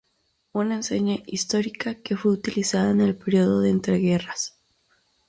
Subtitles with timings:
[0.53, 4.55] Una enseña histórica que fue utilizada en el Período de entreguerras.